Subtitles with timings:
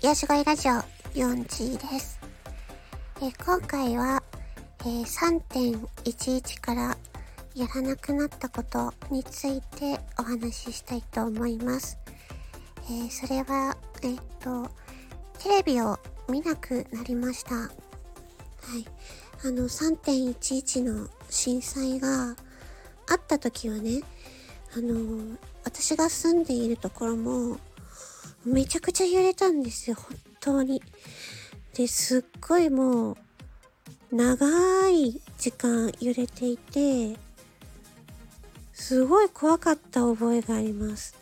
[0.00, 0.74] よしごいラジオ
[1.14, 2.20] 4時です。
[3.20, 4.22] え今回は、
[4.82, 6.96] えー、3.11から
[7.56, 11.98] やらなくなったことについてお話ししたいと思います。
[12.84, 14.70] えー、それは、えっと、
[15.40, 17.56] テレビを見なくなりました。
[17.56, 17.68] はい。
[19.44, 22.36] あの、3.11の震災が
[23.08, 24.02] あった時はね、
[24.76, 27.58] あの、私が住んでいるところも、
[28.44, 30.82] めちゃくちゃ揺れたんですよ、本当に。
[31.74, 33.16] で、すっごいもう、
[34.10, 37.16] 長い時間揺れていて、
[38.72, 41.14] すごい怖かった覚えがあります。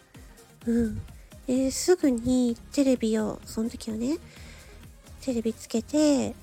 [0.67, 1.01] うん。
[1.47, 4.19] で、すぐにテレビを、その時はね、
[5.21, 6.35] テレビつけて、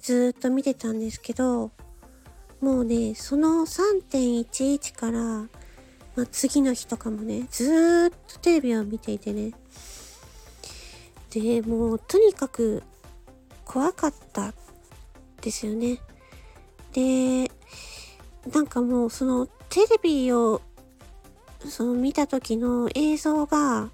[0.00, 1.70] ずっと見てたんですけど、
[2.60, 5.18] もうね、その3.11から、
[6.16, 9.52] まあ、次の日とかもね、ずっとテレビを見ていてね。
[11.30, 12.82] で、もうとにかく
[13.64, 14.52] 怖かった
[15.40, 16.00] ですよね。
[16.92, 17.50] で、
[18.52, 20.60] なんかもうそのテレビを
[21.60, 23.90] その見た時の映像が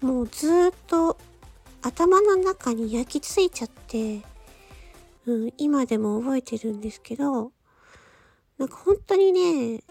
[0.00, 1.18] もうずっと
[1.82, 4.22] 頭の中に焼き付いちゃって、
[5.26, 7.52] うん、今でも覚えてるんですけど、
[8.58, 9.82] なんか本当にね、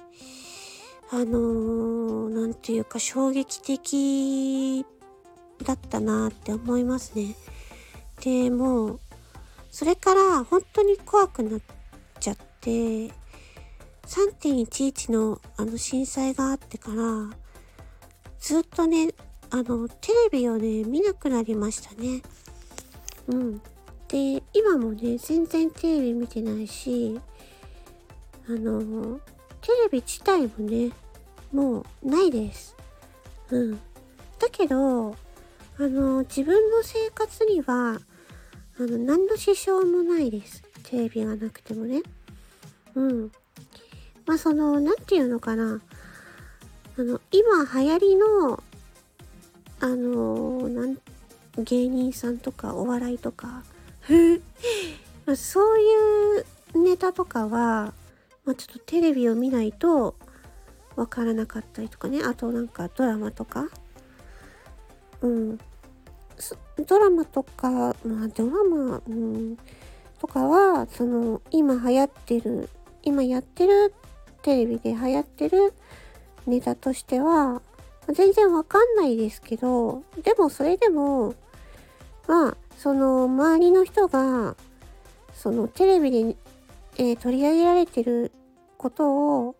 [1.11, 4.83] あのー、ていうか衝撃的
[5.63, 7.35] だったなって思いますね。
[8.21, 8.99] で、もう、
[9.71, 11.61] それから本当に怖くなっ
[12.19, 13.07] ちゃって、
[14.05, 17.35] 3.11のあの震災があってから、
[18.39, 19.09] ずっとね、
[19.49, 22.21] あの、テレビをね、見なくなりましたね。
[23.27, 23.61] うん。
[24.07, 27.19] で、今もね、全然テレビ見てないし、
[28.47, 29.19] あの、
[29.61, 30.91] テレビ自体もね、
[31.51, 32.75] もうないです。
[33.49, 33.73] うん。
[33.73, 33.79] だ
[34.51, 35.15] けど、
[35.77, 37.99] あの、自分の生活には、
[38.79, 40.63] あの、何の支障もないです。
[40.83, 42.01] テレビがなくてもね。
[42.95, 43.31] うん。
[44.25, 45.81] まあ、その、なんていうのかな。
[46.97, 48.63] あの、今流行りの、
[49.81, 50.97] あの、なん、
[51.57, 53.63] 芸人さんとかお笑いとか、
[55.25, 56.45] まあ、そういう
[56.83, 57.93] ネタとかは、
[58.45, 60.15] まあ、ちょっとテレビを見ないと
[60.95, 62.21] わからなかったりとかね。
[62.23, 63.67] あとなんかドラマとか。
[65.25, 65.59] うん。
[66.87, 69.57] ドラマとか、まあドラマ、うん、
[70.19, 72.69] とかは、その、今流行ってる、
[73.03, 73.93] 今やってる、
[74.41, 75.73] テレビで流行ってる
[76.45, 77.61] ネタとしては、
[78.13, 81.33] 全然わかんないですけど、でもそれでも、
[82.27, 84.55] まあ、その周りの人が、
[85.33, 86.35] そのテレビで
[86.97, 88.31] えー、取り上げられてる
[88.77, 89.55] ことを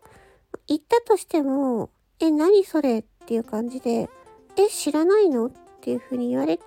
[0.67, 1.89] 言ったとしても、
[2.19, 4.09] え、何それっていう感じで、
[4.57, 5.47] え、知らないの？
[5.47, 5.51] っ
[5.81, 6.63] ていうふうに言われて、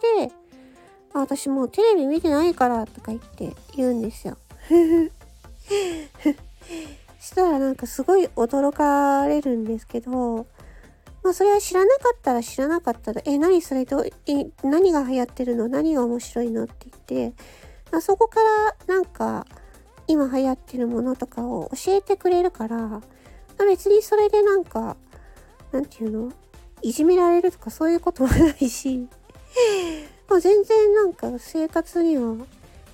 [1.14, 4.36] あ私もうテレビ見てないからとか言って言うんですよ。
[7.20, 10.46] したらなんかすごい驚かれるんですけど、
[11.22, 14.12] まあそれは知らなかったら知らなかったら、え、何それど、え、
[14.62, 16.64] 何が流行ってるの何が面白いの？
[16.64, 17.36] って言って、
[17.90, 19.46] まあ、そこからなんか、
[20.06, 23.00] 今流行ってるものとかを教えてくれるから、
[23.58, 24.96] 別にそれでなんか、
[25.72, 26.32] なんていうの？
[26.82, 29.08] いじめられるとかそういうことはないし、
[30.28, 32.34] まあ全然なんか生活には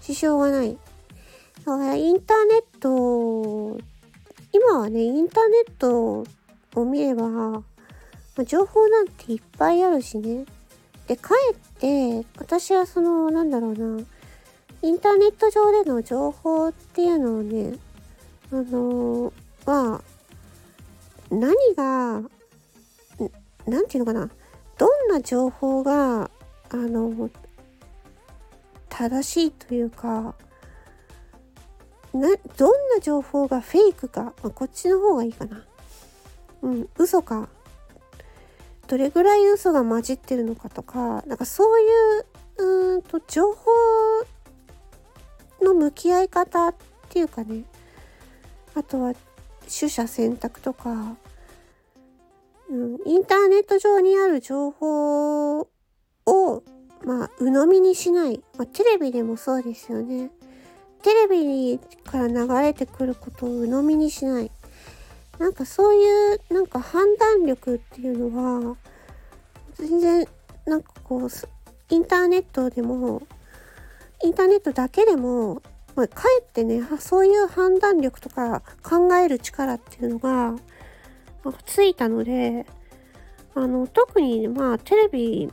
[0.01, 0.77] 支障がない。
[1.65, 3.81] だからインターネット、
[4.53, 6.25] 今はね、インターネット
[6.75, 7.63] を見れば、ま
[8.37, 10.45] あ、情報なんていっぱいあるしね。
[11.07, 11.57] で、かえっ
[12.23, 14.03] て、私はその、なんだろうな、
[14.83, 17.79] インターネット上での情報っていうのをね、
[18.53, 19.33] あのー、
[19.65, 20.03] は、
[21.31, 22.23] 何が、
[23.67, 24.31] なんていうのかな、
[24.79, 26.31] どんな情報が、
[26.71, 27.31] あの、
[28.89, 30.35] 正しいというか、
[32.13, 35.65] な、どんな情報がフェイクか、まあ、こっちの方がいいかな。
[36.63, 37.49] うん、嘘か。
[38.87, 41.85] どれぐらい嘘が混じってるのかとか、なんかそうい
[42.21, 42.27] う、
[42.59, 43.73] うんと、情報
[45.65, 46.75] の向き合い方っ
[47.09, 47.65] ていうかね
[48.75, 49.15] あとは
[49.63, 51.17] 取捨選択とか、
[53.07, 55.69] インターネット上にある情報を
[57.05, 60.31] まあ鵜呑みにしない、まあ、テレビでもそうですよね。
[61.03, 64.51] テレビから流れてくることを鵜呑みにしない。
[65.39, 68.77] なんかそういうなんか判断力っていうのは
[69.75, 70.27] 全然
[70.67, 71.29] なんかこう
[71.91, 73.23] インターネットでも
[74.25, 75.61] インターネットだけでも、
[75.95, 80.55] まあ、かえってね、そういう判断力とか考える力っていうのが、
[81.53, 82.67] ついたので、
[83.55, 85.49] あの、特にまあテレビ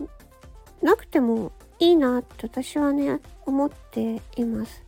[0.82, 4.84] なくてもいいなって私はね、思っています。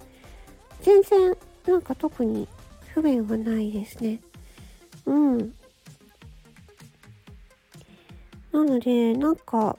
[0.82, 1.36] 全然、
[1.68, 2.48] なんか特に
[2.94, 4.20] 不便はないですね。
[5.06, 5.54] うん。
[8.52, 9.78] なので、なんか、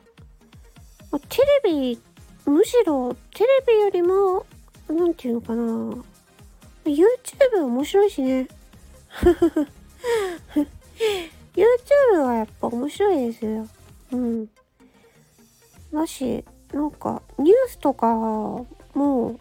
[1.29, 2.01] テレビ、
[2.47, 4.45] むしろテレビよりも、
[4.89, 5.63] なんていうのかな。
[6.85, 8.49] YouTube 面白いしね。
[11.55, 13.67] YouTube はやっぱ面白いですよ。
[14.13, 14.49] うん。
[15.93, 18.07] だし、なんか、ニュースとか
[18.95, 19.39] も、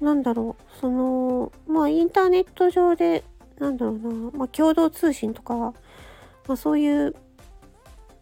[0.00, 3.24] なんだろう、その、まあインターネット上で、
[3.58, 5.74] なんだろうな、まあ共同通信とか、ま
[6.48, 7.14] あそういう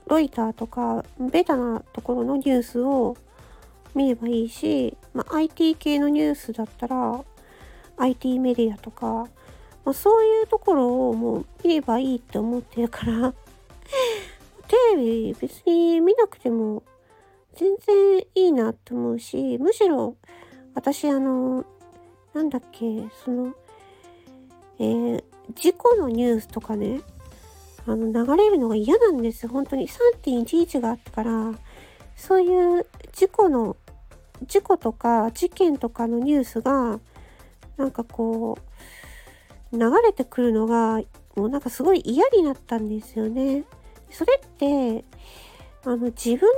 [0.06, 3.16] ロイターとか、ベタなところのニュースを
[3.94, 7.24] 見ればいいし、まあ、IT 系のニュースだったら、
[7.96, 9.26] IT メディアとか、
[9.86, 13.32] まあ、そういうところをもう見ればいいって思ってるから
[14.66, 16.82] テレビ別に見なくても
[17.54, 20.16] 全然いいなって思うし、むしろ
[20.74, 21.64] 私あの、
[22.34, 23.54] なんだっけ、その、
[24.78, 25.24] えー、
[25.54, 27.00] 事故のニュースとかね、
[27.86, 29.48] あの、流れるのが嫌なんです。
[29.48, 31.54] 本当に3.11があってから、
[32.14, 33.76] そういう事故の、
[34.46, 37.00] 事故とか事件とかのニュースが、
[37.78, 39.05] なんかこう、
[39.76, 41.00] 流れてくるのが、
[41.34, 43.64] もうなんかすごい嫌になったんですよね。
[44.10, 45.04] それって、
[45.84, 46.48] あの、自分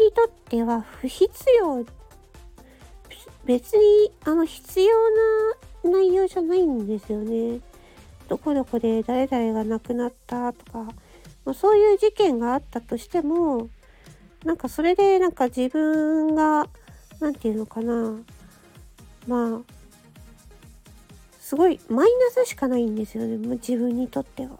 [0.00, 1.84] にとっては不必要、
[3.44, 5.10] 別に、あの、必要
[5.84, 7.60] な内容じゃないんですよね。
[8.28, 10.78] どこどこで誰々が亡くなったとか、
[11.44, 13.68] まあ、そういう事件があったとしても、
[14.44, 16.66] なんかそれでなんか自分が、
[17.20, 18.16] なんていうのかな、
[19.26, 19.60] まあ、
[21.42, 24.50] すごいマイナスしかないんですよね、自分にとっては。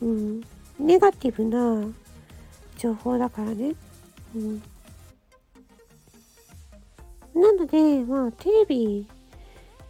[0.00, 0.40] うん。
[0.78, 1.84] ネガティブな
[2.78, 3.74] 情報だからね。
[4.36, 4.62] うん。
[7.34, 9.08] なので、まあ、テレビ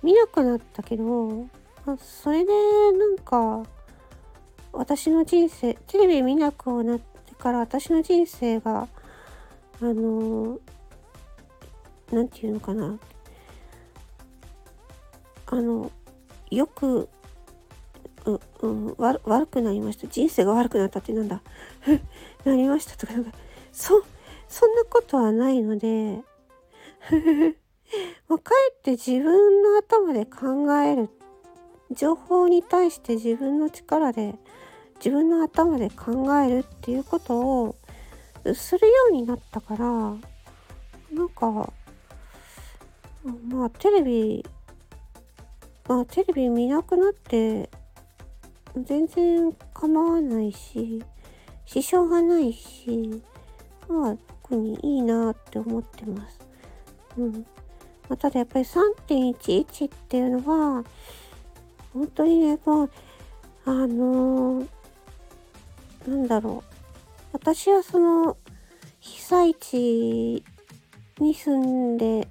[0.03, 1.47] 見なくなったけど、
[1.85, 2.53] あ、それで
[2.99, 3.63] なんか
[4.73, 8.89] 私の人生テレビ見なくなってから私の人生が
[9.83, 10.59] あの
[12.11, 12.99] 何て言うのかな
[15.49, 15.93] あの
[16.51, 17.09] よく
[18.27, 20.07] う、うん、悪くなりました。
[20.09, 21.43] 人生が悪くなったってなんだ。
[22.45, 23.13] なりましたとか。
[23.73, 24.03] そ
[24.49, 26.23] そんなことはないので。
[28.29, 31.09] まあ、かえって自分の頭で考える
[31.93, 34.35] 情報に対して自分の力で
[34.97, 37.77] 自分の頭で考えるっていうことを
[38.55, 40.17] するようになったからな
[41.23, 41.73] んか
[43.49, 44.45] まあテレビ
[45.89, 47.71] まあテレビ見なくなって
[48.77, 51.03] 全然構わないし
[51.65, 53.23] 支障がないし
[53.89, 56.41] まあ特にいいなって思ってます。
[57.17, 57.33] うん。
[58.09, 60.85] まあ、ただやっぱり3.11っていうのは
[61.93, 62.91] 本当にね、もう、
[63.65, 64.69] あのー、
[66.07, 66.75] なんだろう。
[67.33, 68.37] 私はその、
[69.01, 70.45] 被災地
[71.19, 72.29] に住んで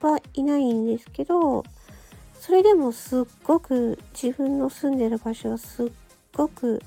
[0.00, 1.64] はいないんですけど、
[2.40, 5.90] それでもすっごく自分の住んでる場所はすっ
[6.34, 6.80] ごく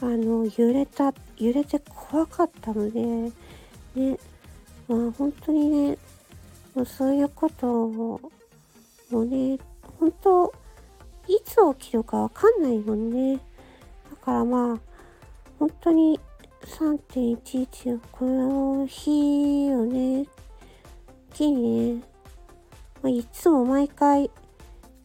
[0.00, 3.00] あの揺れた揺れて怖かったので
[3.94, 4.18] ね
[4.88, 5.98] まあ本当にね
[6.74, 8.20] もうそういうことを
[9.10, 9.58] もうね
[9.98, 10.52] 本当
[11.26, 13.36] いつ起きるかわかんないもんね。
[14.10, 14.78] だからまあ、
[15.58, 16.20] 本当に
[16.62, 20.26] 3.11この日をね、
[21.32, 22.02] 機にね、
[23.02, 24.30] まあ、いつも毎回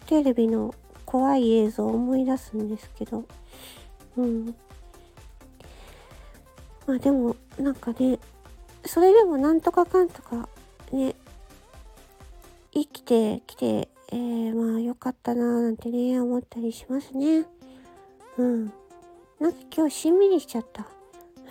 [0.09, 0.73] テレビの
[1.05, 3.25] 怖い映像を思い出すんですけど、
[4.17, 4.55] うん。
[6.87, 8.19] まあでも、なんかね、
[8.85, 10.49] それでもなんとかかんとか
[10.91, 11.15] ね、
[12.73, 17.45] 生きてきてえー、まあ良かったなーなんてね、思ったりしますね。
[18.37, 18.65] うん。
[19.39, 20.87] なんか今日しんみりしちゃった。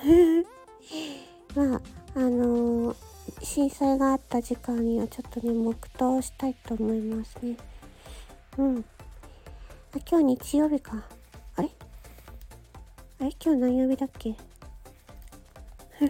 [1.55, 1.81] まあ、
[2.17, 2.97] あのー、
[3.45, 7.57] 震災があった時間にはちょっとね、黙祷したいと思いますね。
[8.59, 8.85] うん。
[9.95, 11.03] あ、今日日曜日か。
[11.57, 11.71] あれ？
[13.21, 13.31] あれ？
[13.43, 14.31] 今日何曜日だっけ？
[16.01, 16.05] あ、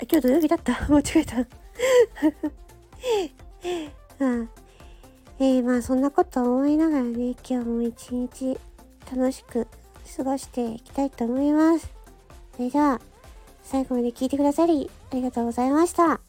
[0.00, 0.72] 今日土曜日だった。
[0.88, 1.38] 間違えた。
[4.18, 4.46] あ
[5.38, 8.58] えー、まあそんなこと思いながらね、今日も一日
[9.14, 9.66] 楽しく
[10.16, 11.90] 過ごしていきたいと思います。
[12.56, 13.00] それでは、
[13.62, 16.20] 最後まで聞いてくださり、ありがとうございました。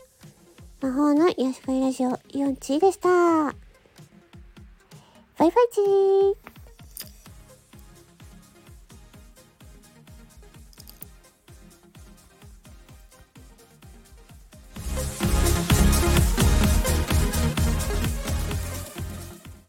[0.82, 3.67] 魔法の癒し会ラジオ、イオンチーでした。
[5.38, 6.57] バイバイチー。